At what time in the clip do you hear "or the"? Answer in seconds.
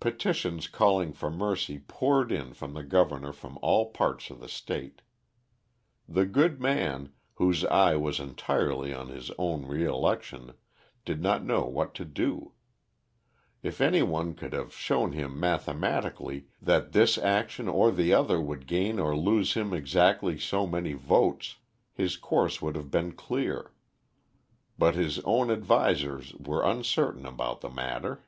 17.66-18.12